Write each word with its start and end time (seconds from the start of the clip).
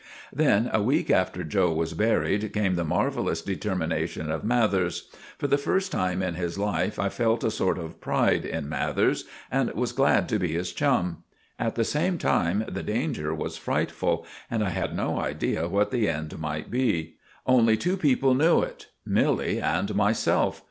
Then, 0.33 0.67
a 0.73 0.81
week 0.81 1.11
after 1.11 1.43
'Joe' 1.43 1.73
was 1.73 1.93
buried, 1.93 2.51
came 2.53 2.73
the 2.73 2.83
marvellous 2.83 3.39
determination 3.43 4.31
of 4.31 4.43
Mathers. 4.43 5.07
For 5.37 5.45
the 5.45 5.59
first 5.59 5.91
time 5.91 6.23
in 6.23 6.33
his 6.33 6.57
life 6.57 6.97
I 6.97 7.07
felt 7.07 7.43
a 7.43 7.51
sort 7.51 7.77
of 7.77 8.01
pride 8.01 8.43
in 8.43 8.67
Mathers, 8.67 9.25
and 9.51 9.71
was 9.73 9.91
glad 9.91 10.27
to 10.29 10.39
be 10.39 10.53
his 10.53 10.71
chum. 10.73 11.23
At 11.59 11.75
the 11.75 11.83
same 11.83 12.17
time 12.17 12.65
the 12.67 12.81
danger 12.81 13.31
was 13.31 13.57
frightful, 13.57 14.25
and 14.49 14.63
I 14.63 14.69
had 14.69 14.95
no 14.97 15.19
idea 15.19 15.67
what 15.67 15.91
the 15.91 16.09
end 16.09 16.39
might 16.39 16.71
be. 16.71 17.17
Only 17.45 17.77
two 17.77 17.95
people 17.95 18.33
knew 18.33 18.63
it, 18.63 18.87
Milly 19.05 19.59
and 19.61 19.93
myself. 19.93 20.59